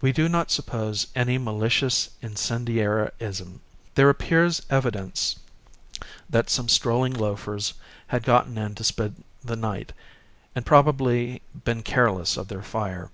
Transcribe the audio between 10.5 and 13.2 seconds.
and probably been careless of their fire.